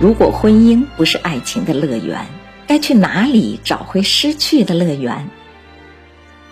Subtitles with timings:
[0.00, 2.26] 如果婚姻不是爱情的乐园，
[2.66, 5.14] 该去哪里找回失去的乐园？《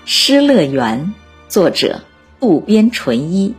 [0.05, 1.15] 失乐园》，
[1.51, 2.03] 作者
[2.39, 3.55] 渡边淳一，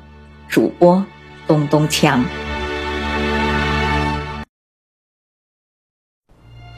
[0.48, 1.04] 主播
[1.48, 2.22] 东东锵。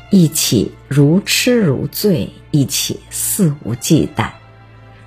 [0.09, 4.29] 一起如痴如醉，一起肆无忌惮，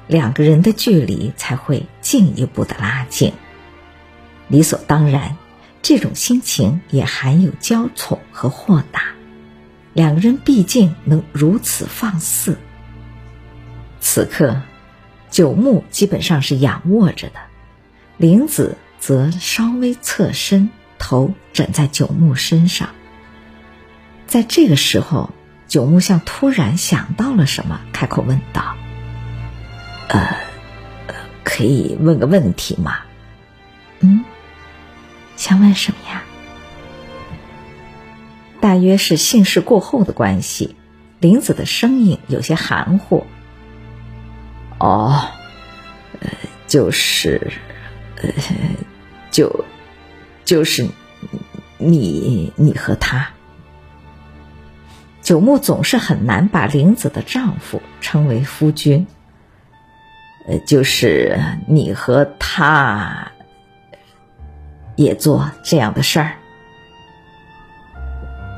[0.08, 3.32] 两个人的距离才会进一步的拉近。
[4.48, 5.38] 理所当然。
[5.84, 9.02] 这种心情也含有娇宠和豁达，
[9.92, 12.56] 两个人毕竟能如此放肆。
[14.00, 14.62] 此刻，
[15.30, 17.34] 九牧基本上是仰卧着的，
[18.16, 22.88] 玲子则稍微侧身，头枕在九牧身上。
[24.26, 25.34] 在这个时候，
[25.68, 28.74] 九牧像突然想到了什么，开口问道
[30.08, 30.38] ：“呃，
[31.44, 33.00] 可以问个问题吗？”
[34.00, 34.24] 嗯。
[35.36, 36.22] 想问什么呀？
[38.60, 40.74] 大约是姓氏过后的关系，
[41.20, 43.26] 林子的声音有些含糊。
[44.78, 45.28] 哦，
[46.20, 46.30] 呃，
[46.66, 47.52] 就是，
[48.22, 48.30] 呃，
[49.30, 49.64] 就，
[50.44, 50.88] 就是
[51.76, 53.28] 你，你和他。
[55.20, 59.06] 九牧总是很难把林子的丈夫称为夫君。
[60.48, 63.33] 呃，就是你和他。
[64.96, 66.36] 也做这样的事儿？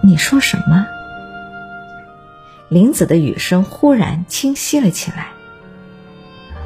[0.03, 0.87] 你说什么？
[2.69, 5.29] 林子的语声忽然清晰了起来。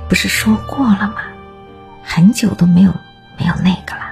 [0.08, 1.16] 不是说过了吗？
[2.02, 2.92] 很久都没有
[3.38, 4.02] 没有那个了。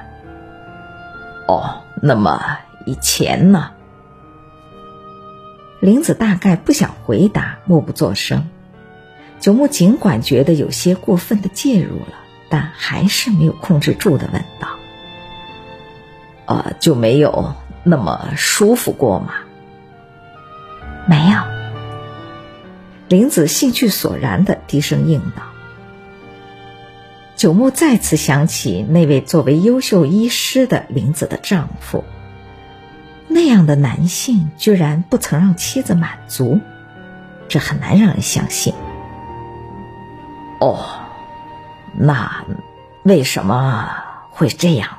[1.49, 3.73] 哦，那么以前呢？
[5.81, 8.49] 林子大概不想回答，默不作声。
[9.41, 12.15] 九木尽管觉得有些过分的介入了，
[12.49, 14.78] 但还是没有控制住的问道。
[16.49, 17.55] 呃，就没有
[17.85, 19.35] 那么舒服过吗？
[21.07, 21.43] 没有。
[23.09, 25.43] 林子兴趣索然的低声应道。
[27.37, 32.03] 九牧再次想起那位作为优秀医师的林子的丈夫，
[33.29, 36.59] 那样的男性居然不曾让妻子满足，
[37.47, 38.75] 这很难让人相信。
[40.61, 40.85] 哦，
[41.95, 42.45] 那
[43.05, 43.89] 为什么
[44.31, 44.98] 会这样？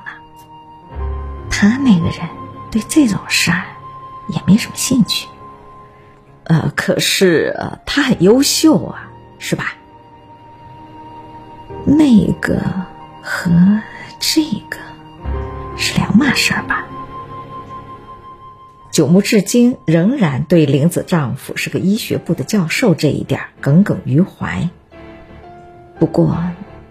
[1.60, 2.26] 他那个人
[2.70, 3.64] 对这种事儿
[4.30, 5.28] 也没什么兴趣，
[6.44, 7.54] 呃，可是
[7.84, 9.74] 他很优秀啊，是吧？
[11.84, 12.62] 那个
[13.22, 13.50] 和
[14.18, 14.78] 这个
[15.76, 16.86] 是两码事儿吧？
[18.90, 24.70] 九牧至今仍然对玲子丈夫是个医学部的教授这一点耿耿于怀。
[25.98, 26.42] 不过，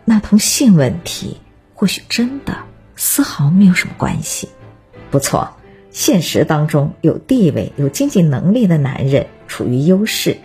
[0.06, 1.42] 那同性问题
[1.74, 2.58] 或许真的
[2.96, 4.48] 丝毫没有什么关系。
[5.12, 5.58] 不错，
[5.92, 10.38] 现实当中有地位、有经济能力的男人处于优势，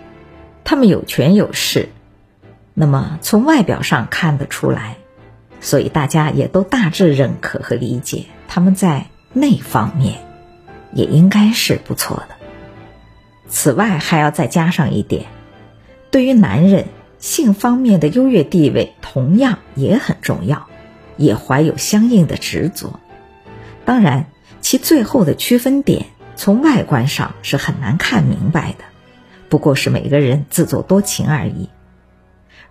[0.65, 1.91] 他们有权有势，
[2.73, 4.97] 那么从外表上看得出来，
[5.61, 10.21] 所以大家也都大致认可和理解他们在那方面
[10.95, 12.29] 也应该是不错的。
[13.47, 15.27] 此外，还要再加上一点，
[16.11, 16.87] 对于男人
[17.19, 20.67] 性方面的优越地位同样也很重要，
[21.19, 22.99] 也怀有相应的执着。
[23.85, 24.29] 当然。
[24.65, 28.85] 其最后的区分点，从外观上是很难看明白的，
[29.51, 31.69] 不过是每个人自作多情而已。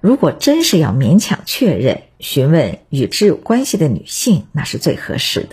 [0.01, 5.49] 如果真是要勉强确认，询问与之有关系的女性，那是最合适的。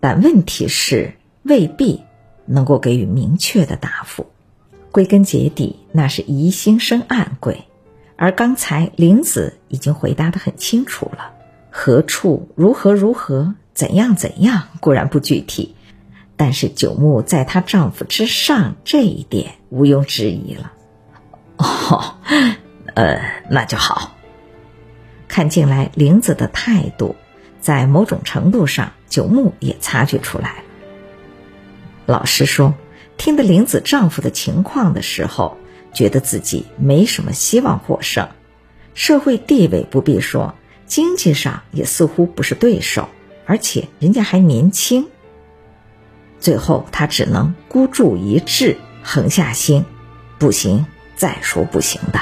[0.00, 1.14] 但问题是，
[1.44, 2.02] 未必
[2.44, 4.26] 能够给予明确的答复。
[4.90, 7.68] 归根结底，那是疑心生暗鬼。
[8.16, 11.34] 而刚才林子已经回答的很清楚了，
[11.70, 13.54] 何处如何如何。
[13.82, 15.74] 怎样怎样固然不具体，
[16.36, 20.70] 但是九牧在她丈夫之上这一点毋庸置疑了。
[21.56, 22.14] 哦，
[22.94, 24.16] 呃，那就好。
[25.26, 27.16] 看进来，玲子的态度，
[27.60, 30.62] 在某种程度上，九牧也察觉出来了。
[32.06, 32.74] 老实说，
[33.16, 35.56] 听得玲子丈夫的情况的时候，
[35.92, 38.28] 觉得自己没什么希望获胜。
[38.94, 40.54] 社会地位不必说，
[40.86, 43.08] 经济上也似乎不是对手。
[43.46, 45.08] 而且人家还年轻。
[46.40, 49.84] 最后他只能孤注一掷，横下心，
[50.38, 50.84] 不行
[51.14, 52.20] 再说不行的。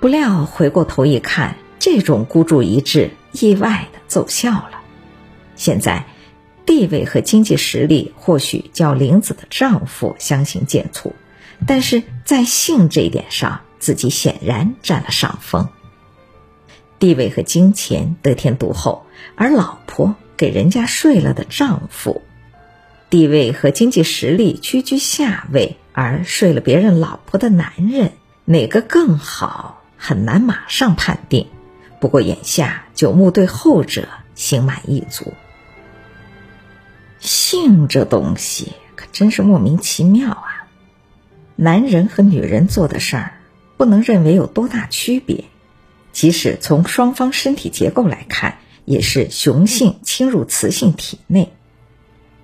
[0.00, 4.80] 不料回过头一看，这种孤注一掷意外的奏效了。
[5.56, 6.04] 现在
[6.66, 11.12] 地位和经济实力或许叫玲子的丈夫相形见绌，
[11.66, 15.68] 但是在性这一点上，自己显然占了上风。
[16.98, 19.04] 地位和金钱得天独厚，
[19.34, 22.22] 而老婆给人家睡了的丈夫，
[23.10, 28.12] 地位和经济实力屈居下位而睡了别人老婆的男人，
[28.44, 31.48] 哪个更好，很难马上判定。
[32.00, 35.32] 不过眼下九牧对后者心满意足。
[37.18, 40.66] 性这东西可真是莫名其妙啊！
[41.56, 43.38] 男人和女人做的事儿，
[43.76, 45.44] 不能认为有多大区别。
[46.14, 48.56] 即使从双方身体结构来看，
[48.86, 51.52] 也是雄性侵入雌性体内。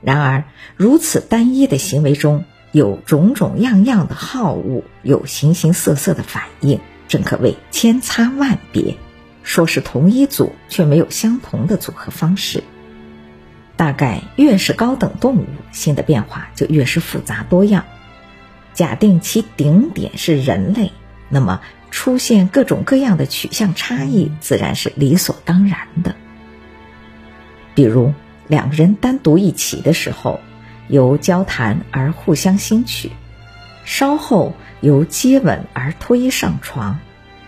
[0.03, 0.45] 然而，
[0.77, 8.97] 如此单一的行为中有种种样样的好恶，有形形色色的反应，正可谓千差万别。
[9.43, 12.63] 说是同一组，却没有相同的组合方式。
[13.77, 17.85] 大概越是高等动物，性的变化就越是复杂多样。
[18.75, 20.93] 假定其顶点是人类，
[21.29, 26.15] 那么出现各种各样的取向差异，自然是理所当然的。
[27.75, 28.13] 比如。
[28.49, 30.41] 两个人单独一起的时候，
[30.89, 33.11] 由交谈而互相兴趣；
[33.85, 36.99] 稍后由接吻而脱衣上床。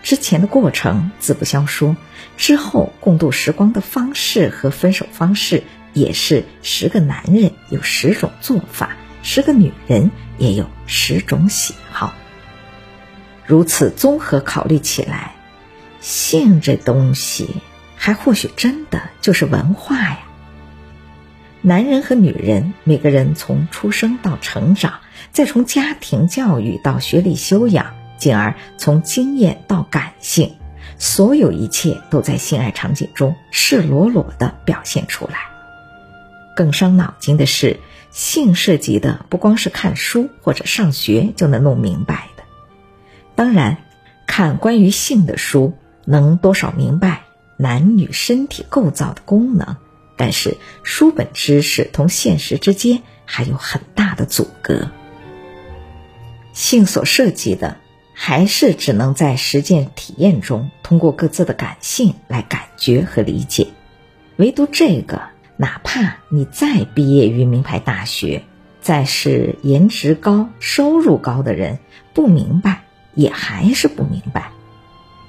[0.01, 1.97] 之前的过程自不消说，
[2.37, 12.13] 之后共度时光的方式和分手方式，也是十个男人有十种做法，十个女人也有十种喜好。
[13.45, 15.35] 如此综合考虑起来，
[15.99, 17.49] 性这东西，
[17.95, 20.19] 还或许真的就是文化呀。
[21.61, 24.99] 男人和女人，每个人从出生到成长，
[25.31, 30.55] 再从家庭教育到学历修养，进而从经验到感性，
[30.97, 35.39] 所有一切都在性爱场景中赤裸裸地表现出来。
[36.55, 37.79] 更伤脑筋的是，
[38.11, 42.27] 性涉及的不光是看书或者上学就能弄明白。
[43.35, 43.77] 当然，
[44.27, 45.73] 看关于性的书，
[46.05, 47.23] 能多少明白
[47.57, 49.77] 男女身体构造的功能。
[50.15, 54.91] 但是书本知识同现实之间还有很大的阻隔。
[56.53, 57.77] 性所涉及的，
[58.13, 63.69] 还是只能在实践体验中，通过各自的感性来感觉和理解。
[64.37, 65.23] 唯独这个，
[65.57, 68.43] 哪怕你再毕业于名牌大学，
[68.81, 71.79] 再是颜值高、收入高的人，
[72.13, 72.83] 不明白
[73.15, 74.51] 也还是不明白。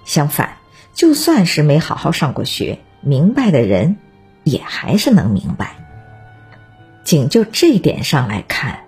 [0.05, 0.57] 相反，
[0.95, 3.97] 就算是没好好上过学，明白的人。
[4.47, 5.77] 也还是能明白。
[7.03, 8.81] 仅就这点上来看，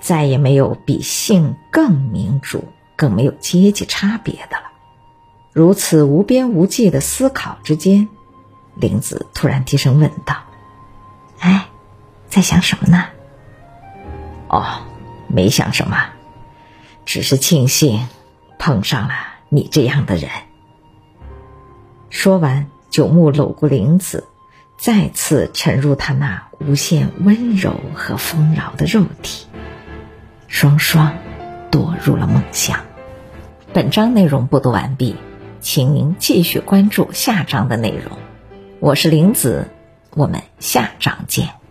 [0.00, 2.64] 再也没有比性更民主、
[2.96, 4.72] 更没有阶级差别的了。
[5.52, 8.08] 如此无边无际的思考之间，
[8.74, 10.34] 玲子突然低声问道
[11.38, 11.68] ：“哎，
[12.28, 13.04] 在想什么呢
[14.50, 14.82] ？”“哦，
[15.28, 15.96] 没想什么，
[17.06, 18.08] 只是庆幸
[18.64, 19.14] 碰上了
[19.50, 20.30] 你这样的人。”
[22.08, 24.24] 说完，九木搂过玲子。
[24.76, 29.46] 再次沉入他那无限温柔和丰饶的肉体，
[30.48, 31.16] 双双
[31.70, 32.80] 堕入了梦乡。
[33.72, 35.16] 本章内容播读完毕，
[35.60, 38.18] 请您继续关注下章的内容。
[38.80, 39.68] 我是玲子，
[40.10, 41.63] 我们下章见。